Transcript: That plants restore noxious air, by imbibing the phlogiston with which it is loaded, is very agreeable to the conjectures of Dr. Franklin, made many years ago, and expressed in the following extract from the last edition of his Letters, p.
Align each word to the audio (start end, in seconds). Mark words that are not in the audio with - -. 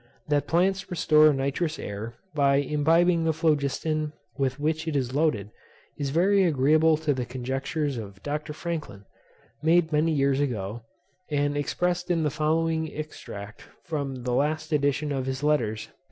That 0.29 0.47
plants 0.47 0.89
restore 0.89 1.31
noxious 1.31 1.77
air, 1.77 2.15
by 2.33 2.55
imbibing 2.55 3.23
the 3.23 3.33
phlogiston 3.33 4.13
with 4.35 4.59
which 4.59 4.87
it 4.87 4.95
is 4.95 5.13
loaded, 5.13 5.51
is 5.95 6.09
very 6.09 6.43
agreeable 6.43 6.97
to 6.97 7.13
the 7.13 7.23
conjectures 7.23 7.97
of 7.99 8.23
Dr. 8.23 8.51
Franklin, 8.51 9.05
made 9.61 9.91
many 9.93 10.11
years 10.11 10.39
ago, 10.39 10.81
and 11.29 11.55
expressed 11.55 12.09
in 12.09 12.23
the 12.23 12.31
following 12.31 12.91
extract 12.91 13.65
from 13.83 14.23
the 14.23 14.33
last 14.33 14.73
edition 14.73 15.11
of 15.11 15.27
his 15.27 15.43
Letters, 15.43 15.85
p. 15.85 15.93